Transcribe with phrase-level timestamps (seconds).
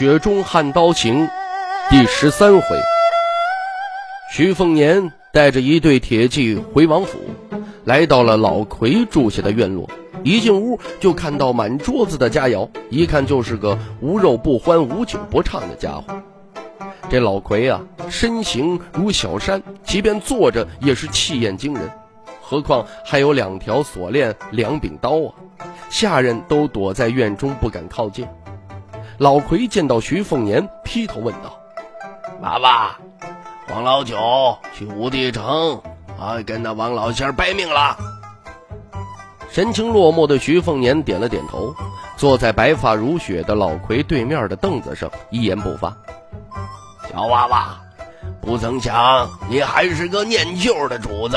[0.00, 1.26] 雪中悍刀行》
[1.90, 2.80] 第十三回，
[4.32, 7.18] 徐凤年带着一队铁骑回王府，
[7.84, 9.90] 来到了老奎住下的院落。
[10.24, 16.04] 一进屋就看到满桌子的佳肴，一看就是个无肉不欢、无酒不畅的家伙。
[17.10, 21.90] 这老奎啊，身形如小山，即便坐着也是气焰惊人，
[22.40, 25.28] 何况还有两条锁链、两柄刀啊！
[25.90, 28.26] 下人都躲在院中不敢靠近。
[29.20, 31.54] 老奎见到徐凤年，劈头问道
[32.40, 32.96] ：“娃娃，
[33.68, 34.16] 王老九
[34.72, 35.78] 去无地城，
[36.18, 37.98] 啊，跟那王老仙儿掰命了。”
[39.52, 41.74] 神情落寞的徐凤年点了点头，
[42.16, 45.94] 坐在白发如雪的老奎对面的凳子上，一言不发。
[47.12, 47.78] 小娃娃，
[48.40, 51.36] 不曾想你还是个念旧的主子，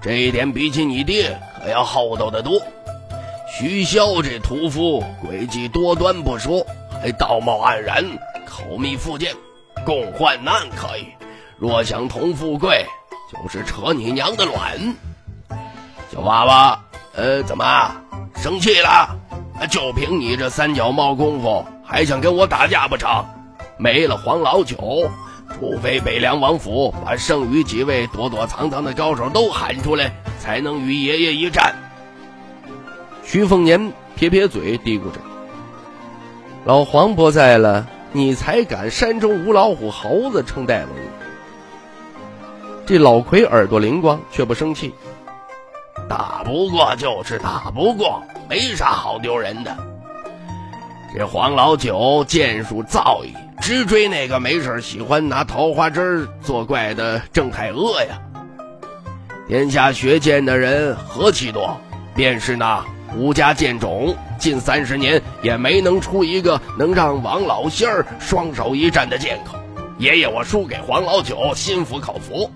[0.00, 2.58] 这一点比起你爹可要厚道的多。
[3.46, 6.64] 徐骁这屠夫诡计多端不说。
[7.02, 8.04] 哎道貌岸然，
[8.46, 9.34] 口蜜腹剑，
[9.86, 11.04] 共患难可以；
[11.58, 12.84] 若想同富贵，
[13.32, 14.94] 就是扯你娘的卵。
[16.12, 16.78] 小娃娃，
[17.14, 17.90] 呃，怎么
[18.36, 19.16] 生气了？
[19.70, 23.24] 就凭你这三脚猫功夫，还想跟我打架不成？
[23.78, 25.10] 没了黄老九，
[25.54, 31.74] 除非北凉王府把剩余几位躲躲藏藏的高手都喊出来，才能与爷爷一战。
[33.24, 35.29] 徐凤年撇撇嘴，嘀咕着。
[36.64, 40.88] 老黄不在了，你才敢山中无老虎，猴子称大王。
[42.84, 44.94] 这老奎耳朵灵光，却不生气。
[46.06, 49.74] 打不过就是打不过，没啥好丢人的。
[51.14, 58.20] 这黄老九剑术造诣，直追那个没事喜欢拿桃花枝作怪的郑太阿呀。
[59.48, 61.80] 天下学剑的人何其多，
[62.14, 62.84] 便是那。
[63.16, 69.56] 吴家剑种近三十年也没能出一个能让王老仙儿双手一战的剑客。
[69.98, 72.50] 爷爷，我输给黄老九，心服口服。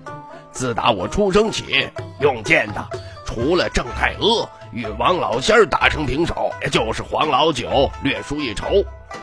[0.51, 1.87] 自打我出生起，
[2.21, 2.89] 用剑的
[3.27, 8.67] 除了郑太阿与王老仙儿打成平手，也就是黄老九略输一筹。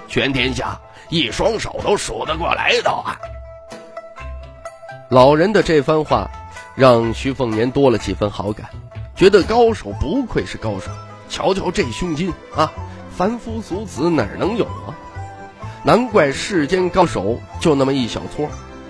[0.08, 0.80] 全天下
[1.10, 3.18] 一双手都数得过来的啊！
[5.10, 6.30] 老人的这番话，
[6.76, 8.70] 让徐凤年多了几分好感，
[9.16, 10.92] 觉得高手不愧是高手。
[11.32, 12.72] 瞧瞧这胸襟啊，
[13.18, 14.94] 凡夫俗子哪能有啊？
[15.84, 18.48] 难怪世间高手就那么一小撮，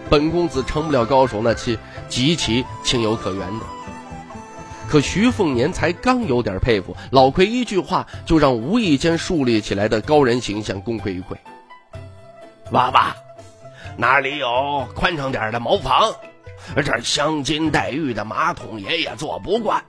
[0.09, 1.77] 本公子成不了高手，那其
[2.09, 3.65] 极其情有可原的。
[4.89, 11.37] 可徐凤年才刚有点佩服，老奎一句话就让无意间树立起来的高人形象功亏一篑。
[12.71, 13.15] 娃娃，
[13.95, 16.13] 哪里有宽敞点的茅房？
[16.75, 19.81] 这镶金戴玉的马桶，爷爷坐不惯。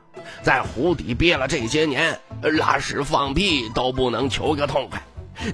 [0.42, 5.02] 在湖底憋了这些年，拉屎放屁都不能求个痛快。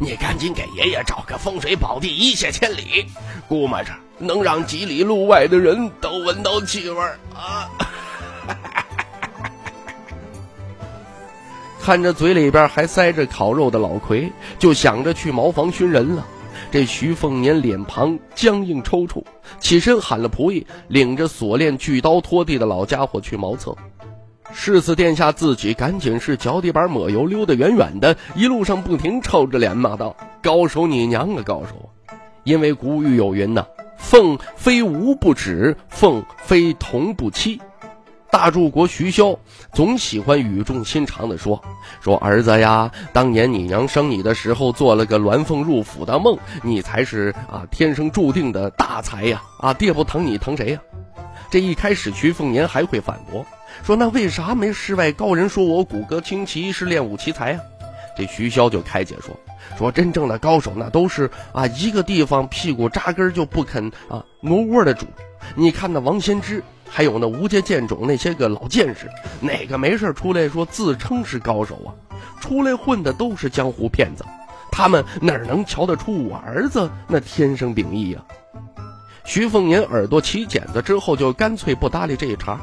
[0.01, 3.07] 你赶紧给爷爷找个风水宝地，一泻千里，
[3.49, 7.01] 估摸着能让几里路外的人都闻到气味
[7.35, 7.71] 啊！
[11.81, 16.27] 看着嘴里边还塞着烤肉的老奎，就想着去茅房寻人了。
[16.71, 19.25] 这徐凤年脸庞僵硬抽搐，
[19.59, 23.75] 起身喊了仆役，领着锁链、锯刀拖地的老家伙去茅厕。
[24.53, 31.89] 世子殿下自己赶紧是脚底板抹油溜得远远的，一路上不停臭着脸骂道：“高手你娘啊，高手！”
[32.45, 33.67] 因为古语有云呐
[33.99, 37.61] ：“凤非梧不止，凤非同不欺。”
[38.31, 39.39] 大柱国徐骁
[39.73, 41.63] 总喜欢语重心长地说
[42.01, 49.43] ：“说儿子呀，当年你娘生你的时候做了个鸾凤入府的梦，你才是啊天生注定的大才呀！
[49.61, 50.81] 啊，爹不疼你疼谁呀？”
[51.51, 53.45] 这一开始，徐凤年还会反驳。
[53.83, 57.61] 说那为啥没世外高人说我骨骼清奇是练武奇才啊？
[58.17, 59.35] 这徐骁就开解说
[59.77, 65.07] 说真正的高手那都是啊一个地方屁股扎根就不肯啊挪窝的主。
[65.55, 69.09] 你看那王先知，还有那吴家剑种那些个老剑士，
[69.41, 71.95] 哪个没事出来说自称是高手啊？
[72.41, 74.25] 出来混的都是江湖骗子，
[74.71, 78.21] 他们哪能瞧得出我儿子那天生秉义呀？
[79.29, 82.59] 徐凤年耳朵起茧子之后，就干脆不搭理这一茬，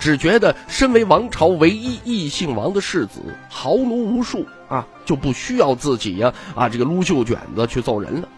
[0.00, 8.28] 只觉得身为王朝唯一异姓王的世子，豪奴无数啊，就不需要自己呀啊这个撸袖卷子去揍人了。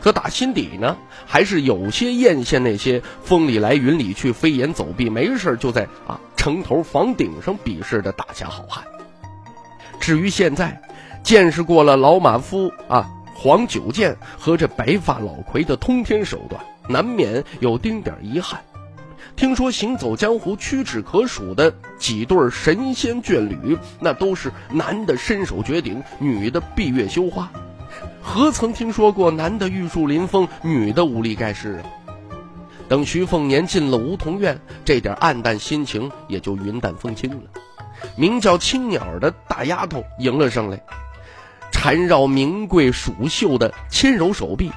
[0.00, 8.82] 可打心底呢，还是有些艳羡那些风里来云里去、飞檐走壁、没事就在啊城头房顶上比试的大侠好汉。
[10.00, 10.80] 至于现在，
[11.22, 16.58] 见识过了老马夫啊黄九剑和这白发老魁的通天手段，
[16.88, 18.60] 难免有丁点遗憾。
[19.34, 27.50] 听说行走江湖屈指可数的几对神仙眷侣，那都是男的身手绝顶，女的闭月羞花。
[28.20, 31.82] 何曾听说过男的玉树临风，女的武力盖世啊？
[32.88, 37.50] 等徐凤年进了梧桐院，这点暗淡心情也就云淡风轻了。
[38.16, 40.82] 名叫青鸟的大丫头迎了上来，
[41.70, 44.70] 缠绕名贵蜀绣的纤柔手臂，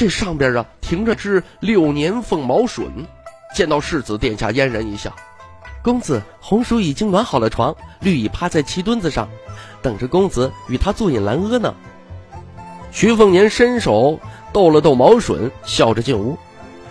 [0.00, 2.86] 这上边啊停着只六年凤毛笋。
[3.54, 5.14] 见到世子殿下，嫣然一笑
[5.84, 9.28] ：“公子，红薯已经暖好了床，绿蚁趴在旗墩子上，
[9.82, 11.74] 等着公子与他坐饮兰阿呢。”
[12.90, 14.18] 徐凤年伸手
[14.54, 16.34] 逗了逗毛笋，笑着进屋。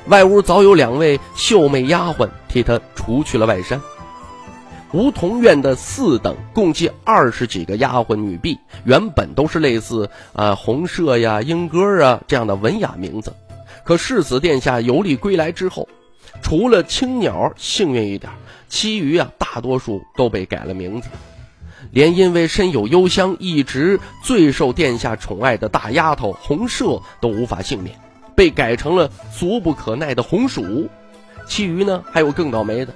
[0.06, 3.82] 外屋早有两位秀媚丫鬟替他除去了外衫。
[4.92, 13.34] 梧桐院的四等共计二十几个丫鬟女婢，原本都是类似啊红麝呀、莺歌啊这样的文雅名字。
[13.84, 15.88] 可世子殿下游历归来之后，
[16.42, 18.32] 除了青鸟幸运一点，
[18.68, 21.10] 其余啊大多数都被改了名字。
[21.92, 27.96] 连因为身有幽香，一直最受殿下宠爱的大丫头红麝都无法幸免，
[28.36, 30.90] 被改成了俗不可耐的红薯。
[31.48, 32.94] 其余呢，还有更倒霉的，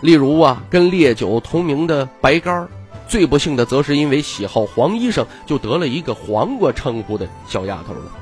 [0.00, 2.68] 例如啊，跟烈酒同名的白干儿
[3.08, 8.12] 最不幸的则是因为喜好黄衣裳，就得了一个黄瓜称呼的小丫头了。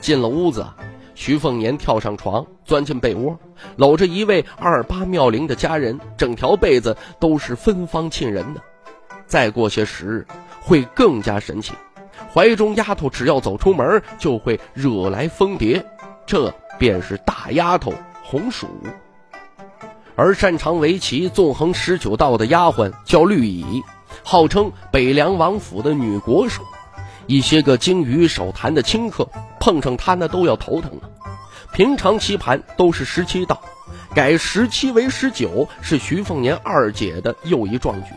[0.00, 0.66] 进了屋子，
[1.14, 3.38] 徐凤年跳上床，钻进被窝，
[3.76, 8.60] 搂着一位二八妙龄的佳人，整条被子都是芬芳沁人的。
[9.26, 10.26] 再过些时日，
[10.60, 11.72] 会更加神奇。
[12.32, 15.84] 怀中丫头只要走出门，就会惹来蜂蝶，
[16.24, 17.92] 这便是大丫头
[18.22, 18.66] 红薯。
[20.14, 23.82] 而擅长围棋、纵横十九道的丫鬟叫绿蚁，
[24.22, 26.62] 号称北凉王府的女国手。
[27.26, 29.28] 一些个精于手谈的清客
[29.60, 31.08] 碰上她，那都要头疼啊。
[31.72, 33.62] 平常棋盘都是十七道，
[34.14, 38.10] 改十七为十九，是徐凤年二姐的又一壮举。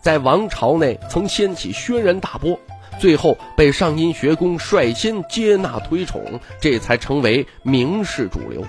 [0.00, 2.60] 在王朝内曾掀起轩然大波，
[3.00, 8.64] 最后被上阴学宫率先接纳推崇，这才成为名士主流。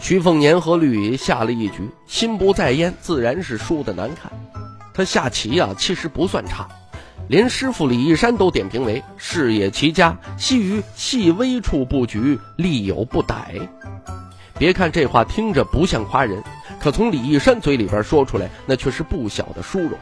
[0.00, 4.32] 徐凤年和绿蚁下了一局，心不在焉，自然是输得难看。
[4.92, 6.68] 他下棋啊，其实不算差，
[7.28, 13.54] 连师傅李义山都点评为事业奇佳，细于细微处布局，力有不逮。
[14.58, 16.42] 别看这话听着不像夸人，
[16.80, 19.92] 可从李义山嘴里边说出来，那却是不小的殊荣。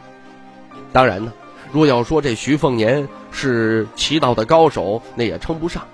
[0.92, 1.32] 当然呢，
[1.72, 5.86] 若要说这徐凤年是棋道的高手，那也称不上。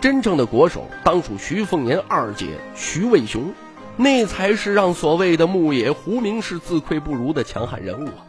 [0.00, 3.52] 真正的国手当属徐凤年二姐徐渭雄，
[3.96, 8.20] 那才是让所谓的牧野胡明氏自愧不如的强悍人物啊！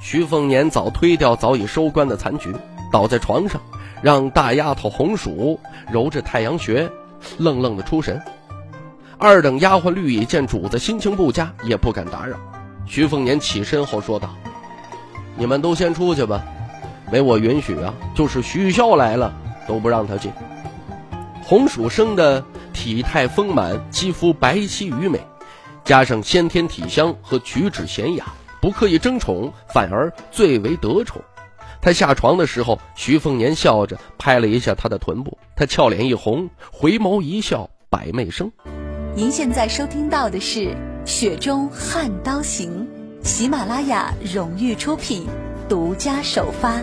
[0.00, 2.54] 徐凤年早推掉早已收官的残局，
[2.90, 3.60] 倒在床上，
[4.02, 5.60] 让大丫头红薯
[5.90, 6.90] 揉着太阳穴，
[7.38, 8.20] 愣愣的出神。
[9.18, 12.36] 二等丫鬟绿蚁见主子心情不佳，也不敢打扰。
[12.86, 14.34] 徐凤年起身后说道。
[15.34, 16.44] 你们都先出去吧，
[17.10, 19.32] 没我允许啊，就是徐骁来了
[19.66, 20.30] 都不让他进。
[21.42, 25.20] 红薯生的体态丰满，肌肤白皙鱼美，
[25.84, 28.26] 加上先天体香和举止娴雅，
[28.60, 31.20] 不刻意争宠，反而最为得宠。
[31.80, 38.50] 他下床的时候，徐凤年笑着拍了一下他的臀部，他俏脸一红，回眸一笑百媚生。
[39.14, 40.60] 您现在收听到的是
[41.04, 42.86] 《雪中悍刀行》。
[43.26, 45.26] 喜马拉雅荣誉出品，
[45.68, 46.80] 独家首发。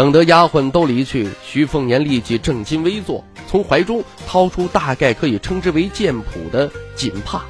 [0.00, 7.42] 等得丫鬟都离去，徐凤年立即正襟危坐，从怀中掏出大概可以称之为剑谱的锦帕，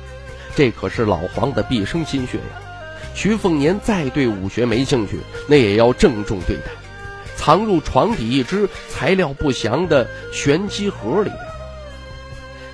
[0.56, 2.60] 这可是老黄的毕生心血呀。
[3.14, 6.72] 徐凤年再对武学没兴趣，那也要郑重对待。
[7.36, 11.38] 藏入床底一只材料不详的玄机盒里边。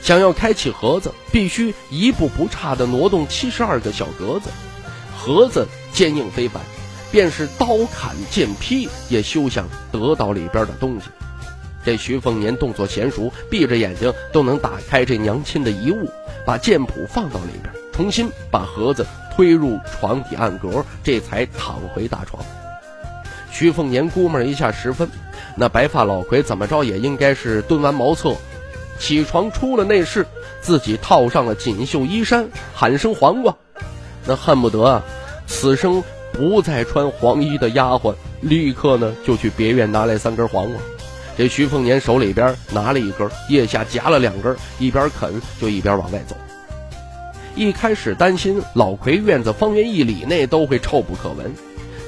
[0.00, 4.48] 想要开启盒子，必须一步不差地挪动七十二个小格子。
[5.14, 6.62] 盒子坚硬非凡，
[7.16, 11.06] 便是刀砍剑劈也休想得到里边的东西。
[11.82, 16.10] 这徐凤年动作娴熟，闭着眼睛都能打开这娘亲的遗物，
[16.44, 22.44] 把剑谱放到里边，重新把盒子推入床底暗格，这才躺回大床。
[23.50, 25.08] 徐凤年估摸一下时分，
[25.56, 28.36] 那白发老魁怎么着也应该是蹲完茅厕。
[28.98, 30.26] 起床出了内室，
[30.60, 33.56] 自己套上了锦绣衣衫，喊声黄瓜，
[34.26, 35.02] 那恨不得啊，
[35.46, 36.04] 此生
[36.36, 40.80] 不再穿黄衣的丫鬟立刻呢就去别院拿来三根黄瓜。
[41.38, 46.36] 这徐凤年手里边拿了一根，腋下夹了两根，一边啃就一边往外走。
[47.54, 51.54] 一开始担心老奎院子方圆一里内都会臭不可闻，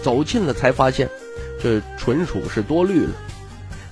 [0.03, 1.09] 走近了才发现，
[1.63, 3.11] 这纯属是多虑了。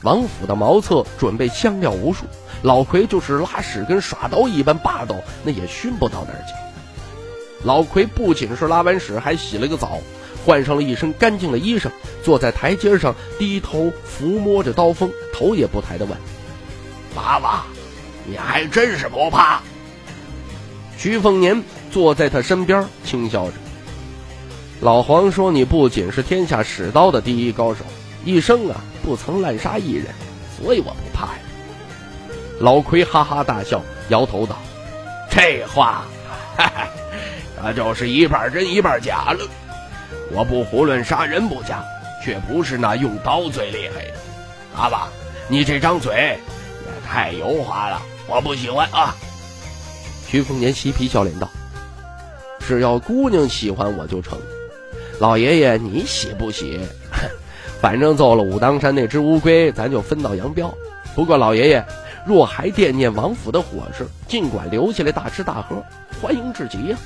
[0.02, 2.24] 王府的茅厕准备香料无数，
[2.62, 6.54] 老奎就是拉屎跟耍刀一般霸道，那也熏不到哪儿去。
[7.64, 9.98] 老奎不仅是拉完屎，还洗了个澡。
[10.46, 11.90] 换上了一身干净的衣裳，
[12.22, 16.16] 坐在台阶上，低头抚摸着刀锋，头也不抬的问
[17.16, 17.64] ：“娃娃，
[18.24, 19.60] 你还真是不怕？”
[20.96, 23.54] 徐凤年坐在他身边，轻笑着
[24.80, 27.80] ：“老黄说你不仅是天下使刀的第一高手，
[28.24, 30.06] 一生啊不曾滥杀一人，
[30.56, 31.40] 所以我不怕呀。”
[32.60, 34.56] 老奎哈哈大笑，摇头道
[35.28, 36.04] ：“这话，
[36.56, 36.88] 哈哈，
[37.60, 39.44] 那就是一半真一半假了。”
[40.32, 41.84] 我不胡乱杀人不假，
[42.22, 44.14] 却不是那用刀最厉害的。
[44.76, 45.08] 阿爸，
[45.48, 49.14] 你这张嘴也太油滑了，我不喜欢啊。
[50.28, 51.48] 徐凤年嬉皮笑脸道
[52.58, 54.38] ：“只要姑娘喜欢我就成。
[55.20, 56.80] 老爷爷你喜不喜？
[57.80, 60.74] 反正揍了武当山那只乌龟，咱就分道扬镳。
[61.14, 61.82] 不过老爷爷
[62.26, 65.82] 若还惦念王府的伙食，尽管留下来大吃大喝，
[66.20, 66.98] 欢迎至极呀。”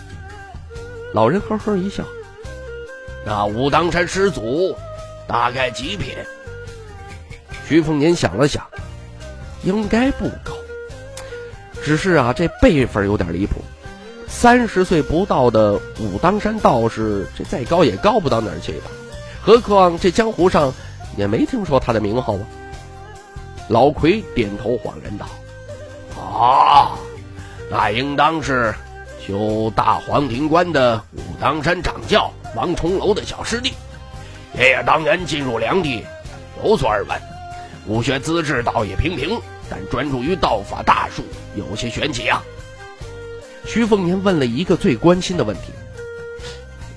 [1.13, 2.03] 老人呵呵一笑。
[3.31, 4.77] 那武当山师祖
[5.29, 6.17] 大概几品？
[7.65, 8.67] 徐凤年想了想，
[9.63, 10.53] 应该不高。
[11.81, 13.63] 只是啊，这辈分有点离谱。
[14.27, 18.91] 三十岁不到的武当山道士，这再高也高不到哪儿去吧？
[19.41, 20.75] 何况这江湖上
[21.17, 22.43] 也没听说他的名号啊。
[23.69, 25.29] 老奎点头恍然道
[26.21, 26.99] ：“啊，
[27.71, 28.75] 那应当是
[29.27, 33.73] 修大黄庭关的武当山掌教。”王重楼的小师弟，
[34.59, 36.05] 爷爷当年进入梁地，
[36.65, 37.17] 有所耳闻，
[37.87, 41.23] 武学资质倒也平平，但专注于道法大术，
[41.55, 42.43] 有些玄奇啊。
[43.65, 45.71] 徐凤年问了一个最关心的问题：“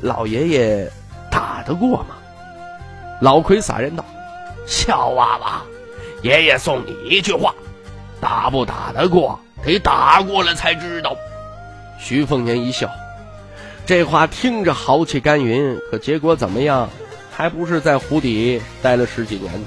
[0.02, 0.92] 老爷爷
[1.30, 2.16] 打得过吗？”
[3.22, 4.04] 老魁撒然道
[4.66, 5.62] ：“小娃娃，
[6.24, 7.54] 爷爷送你一句话，
[8.20, 11.16] 打不打得过，得打过了才知道。”
[12.04, 12.90] 徐凤年一笑。
[13.86, 16.90] 这话听着豪气干云，可结果怎么样？
[17.32, 19.66] 还不是在湖底待了十几年呢。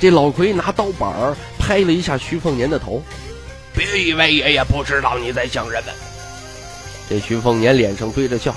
[0.00, 3.02] 这老奎拿刀板拍了一下徐凤年的头，
[3.74, 5.92] 别以为爷爷不知道你在想什么。
[7.08, 8.54] 这徐凤年脸上堆着笑，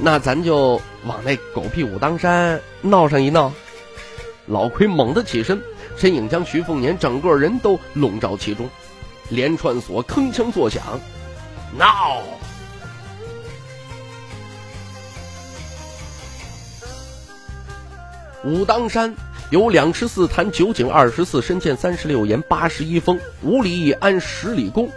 [0.00, 3.52] 那咱就往那狗屁武当山闹上一闹。
[4.46, 5.60] 老奎猛地起身，
[5.96, 8.68] 身影将徐凤年整个人都笼罩其中，
[9.28, 10.98] 连串锁铿锵作响，
[11.76, 12.22] 闹。
[18.44, 19.14] 武当山
[19.50, 24.88] 有两池四潭九井二十四深涧三十六岩八十一峰五里一庵十里宫，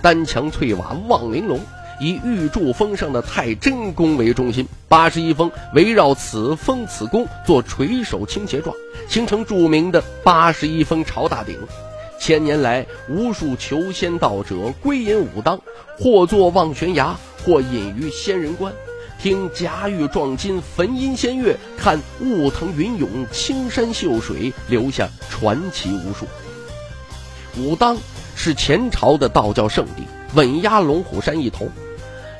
[0.00, 1.60] 丹墙翠瓦望玲珑，
[2.00, 8.74] 以玉柱峰上的太真宫为中心，八十一峰围绕此峰此宫做垂手倾斜状，
[9.08, 11.58] 形成著名的八十一峰朝大顶。
[12.18, 15.60] 千年来，无数求仙道者归隐武当，
[15.98, 18.72] 或坐望悬崖，或隐于仙人关。
[19.20, 26.26] 听夹玉撞金，焚音仙乐；看雾腾云涌，青山秀水，留下传奇无数。
[27.58, 27.96] 武当
[28.34, 30.02] 是前朝的道教圣地，
[30.34, 31.68] 稳压龙虎山一头。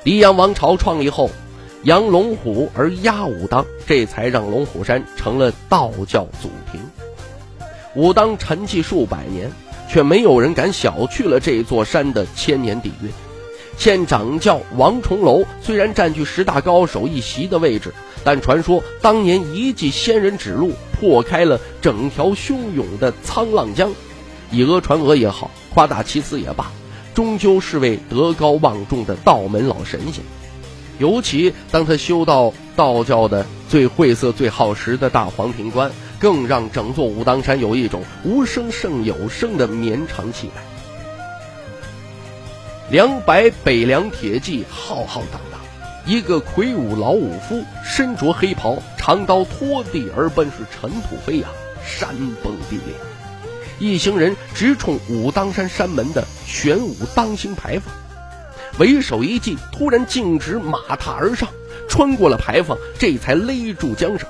[0.03, 1.31] 黎阳王朝创立后，
[1.85, 6.81] 扬龙虎而压武当，这才让龙虎山成了道教祖庭。
[7.95, 9.51] 武当沉寂数百年，
[9.95, 13.09] 却没有人敢小觑了这座山的千年底蕴。
[13.77, 23.93] 现掌教王重楼虽然占据十大高手一席的位置，但传说当年一记仙人指路，破开了整条汹涌的沧浪江。
[24.51, 26.73] 以讹传讹也好，夸大其词也罢，
[27.15, 30.25] 终究是位德高望重的道门老神仙。
[30.99, 35.93] 尤其当他修到道教的最晦涩、最耗时的大黄庭关，
[36.25, 40.63] 更让整座武当山有一种无声胜有声的绵长气概。
[42.91, 45.61] 两百北凉铁骑浩浩荡荡，
[46.07, 51.51] 一个魁梧老武夫身着黑袍，长刀拖地而奔，是尘土飞扬，
[51.85, 52.95] 山崩地裂。
[53.79, 57.95] 一行人直冲武当山山门的玄武当星牌坊，
[58.79, 61.51] 为首一骑突然径直马踏而上，
[61.87, 64.27] 穿过了牌坊，这才勒住缰绳。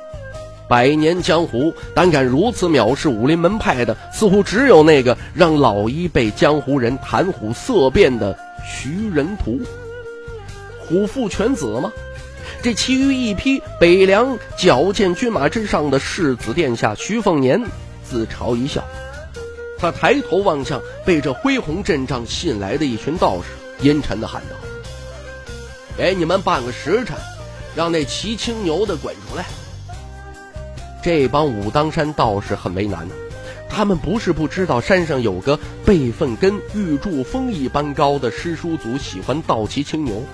[0.68, 9.60] 百年江湖，胆敢如此藐视武林门派的，似乎只有那个让老一辈江湖人谈虎色变的徐仁图。
[10.78, 11.92] 虎父犬子吗？
[12.62, 17.62] 这其余一批北凉矫健军马之上的世子殿下徐凤年
[18.02, 18.82] 自嘲一笑，
[19.78, 24.56] 他抬头望向被这恢宏阵仗吸引来的一群道士，阴沉的喊道
[25.98, 27.16] ：“给你们半个时辰，
[27.76, 29.44] 让那骑青牛的滚出来。”
[31.04, 33.14] 这帮武当山道士很为难呢，
[33.68, 40.24] 他们不是不知道山上有个辈分跟玉柱峰一般高的师叔祖喜欢倒骑青牛。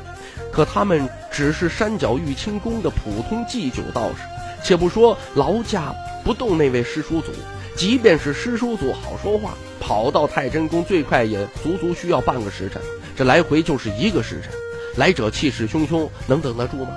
[0.52, 4.18] 可他们只是山脚玉清宫的普通祭酒道士，
[4.62, 5.92] 且不说劳驾
[6.24, 7.32] 不动那位师叔祖，
[7.74, 12.80] 即便是师叔祖好说话，跑到太真宫最快也足足需要半个时辰，
[13.16, 14.52] 这来回就是一个时辰，
[14.96, 16.90] 来者气势汹汹，能等得住吗？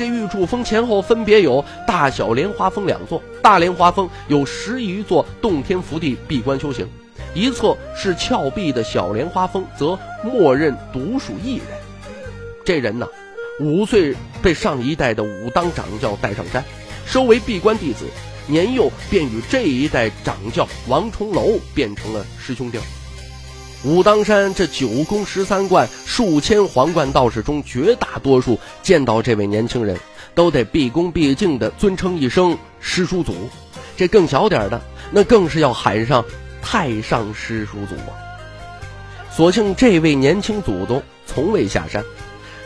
[0.00, 6.88] 这玉柱峰前后分别有大小莲花峰两座，大莲花峰有十余座洞天福地闭关修行，
[7.34, 11.66] 一侧是峭壁的小莲花峰，则默认独属一人。
[12.64, 13.06] 这人呢，
[13.60, 16.64] 五岁被上一代的武当掌教带上山，
[17.04, 18.06] 收为闭关弟子，
[18.46, 22.78] 年幼便与这一代掌教王重楼变成了师兄弟。
[23.82, 29.98] 武当山这九宫十三观、数千皇冠道士中，绝大多数见到这位年轻人，
[30.34, 33.34] 都得毕恭毕敬地尊称一声师叔祖。
[33.96, 36.22] 这更小点的，那更是要喊上
[36.60, 38.12] 太上师叔祖啊。
[39.30, 42.04] 所幸这位年轻祖宗从未下山。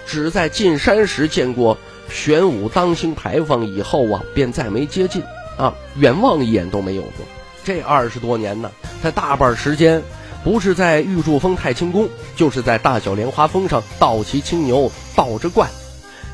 [0.06, 1.78] 只在进山时见过
[2.10, 5.22] 玄武当星牌坊，以后啊，便再没接近
[5.56, 7.24] 啊，远望一眼都没有过。
[7.64, 10.02] 这二十多年呢，他大半时间
[10.44, 15.68] 不是在玉柱峰太清宫，就是在大小莲花峰上倒骑青牛，倒着灌。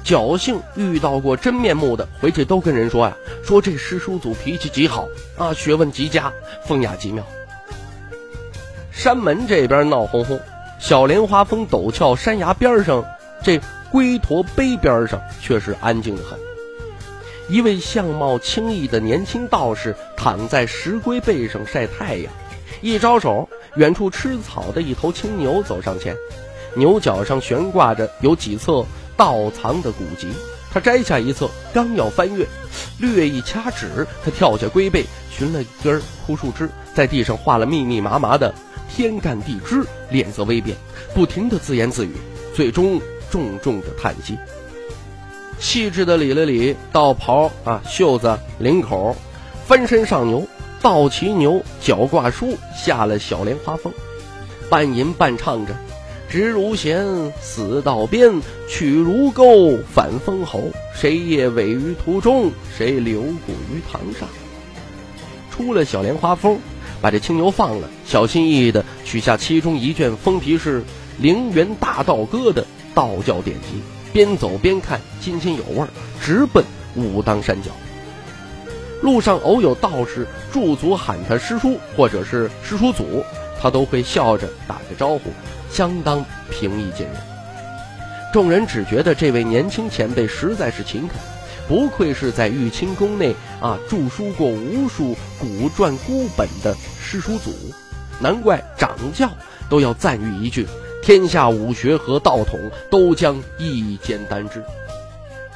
[0.04, 5.06] 侥幸遇到过真面目的，回去都跟人说呀，说这师叔祖脾气极好
[5.38, 6.32] 啊，学问极佳，
[6.66, 7.24] 风雅极妙。
[8.90, 10.40] 山门这边闹哄哄，
[10.80, 13.04] 小莲花峰陡峭山崖边上。
[13.42, 13.58] 这
[13.90, 16.38] 龟驼碑边上却是安静的很。
[17.48, 22.30] 一位相貌清逸的年轻道士躺在石龟背上晒太阳，
[22.82, 26.16] 一招手，远处吃草的一头青牛走上前，
[26.74, 28.84] 牛角上悬挂着有几册
[29.16, 30.28] 道藏的古籍，
[30.72, 32.46] 他摘下一册，刚要翻阅，
[32.98, 38.54] 略一掐指，他跳下龟背，寻了一根枯树枝，在地上画了密密麻麻的
[38.88, 40.76] 天干地支，脸色微变，
[41.14, 42.12] 不停的自言自语，
[42.54, 43.00] 最终。
[43.30, 44.36] 重重的叹息，
[45.60, 49.14] 细致的理了理道袍啊，袖子领口，
[49.68, 50.44] 翻身上牛，
[50.82, 53.92] 倒骑牛，脚挂书，下了小莲花峰，
[54.70, 55.74] 半吟半唱着
[56.30, 57.04] ：“直如弦，
[57.40, 60.70] 死道边，曲如钩，反封侯。
[60.94, 62.50] 谁夜尾于途中？
[62.76, 64.28] 谁留骨于堂上？”
[65.52, 66.58] 出了小莲花峰，
[67.02, 70.80] 把这青牛放了，小心翼翼地取下其中一卷封皮是
[71.18, 72.66] 《陵园大道歌》的。
[72.92, 73.80] 道教典籍，
[74.12, 75.86] 边走边看，津津有味，
[76.20, 76.64] 直奔
[76.96, 77.70] 武当山脚。
[79.00, 83.24] 路上偶有道士驻足喊他师叔或者是师叔祖，
[83.60, 85.30] 他都会笑着打个招呼，
[85.70, 87.16] 相当平易近人。
[88.32, 91.16] 众人只觉得这位年轻前辈实在是勤恳，
[91.66, 97.50] 不愧是在玉清宫内啊著书过无数古传孤本的师叔祖，
[98.20, 99.30] 难怪掌教
[99.68, 100.66] 都要赞誉一句。
[101.02, 102.60] 天下武学和道统
[102.90, 104.62] 都将一肩担之，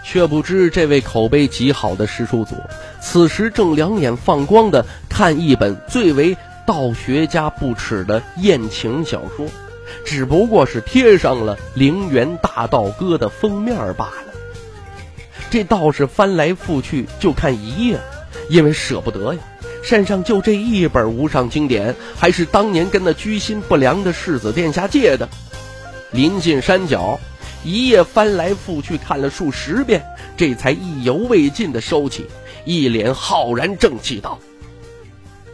[0.03, 2.57] 却不知这位口碑极好的师叔祖，
[3.05, 6.37] 此时正两眼放光的看一本最为
[6.67, 9.47] 道学家不耻的艳情小说，
[10.07, 14.33] 只不过是贴上了《陵园大道歌》的封面罢了。
[15.51, 18.01] 这道士翻来覆去就看一页，
[18.49, 19.41] 因为舍不得呀。
[19.83, 25.29] 山上就这一本无上经典，还是当年跟那居心不良的世子殿下借的。
[26.11, 27.21] 临近山脚，
[27.63, 30.03] 一夜翻来覆去看了数十遍，
[30.39, 32.27] 这才意犹未尽的收起，
[32.65, 34.39] 一脸浩然正气道：“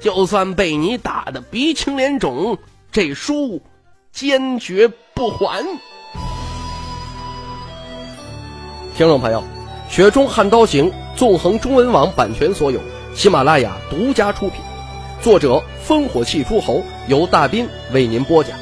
[0.00, 2.58] 就算被你打得鼻青脸肿，
[2.92, 3.62] 这书
[4.12, 5.64] 坚决不还。”
[8.96, 9.42] 听众朋友，
[9.92, 12.80] 《雪中悍刀行》纵横中文网版权所有。
[13.12, 14.60] 喜马拉雅独家出品，
[15.20, 18.56] 作者烽火戏诸侯，由大斌为您播讲。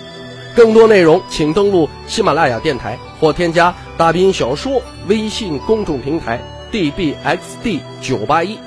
[0.56, 6.40] 更多内容请登录喜马拉雅电台或添加大斌小说微信公众平台
[6.72, 8.58] dbxd 九八一。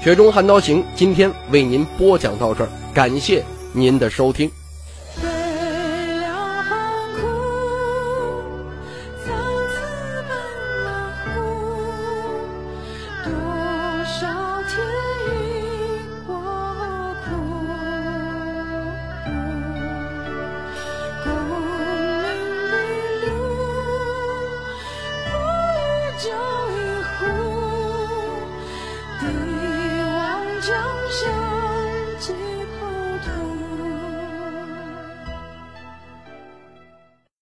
[0.00, 4.50] 雪中悍刀行，今天为您播讲到这儿，感谢您的收听。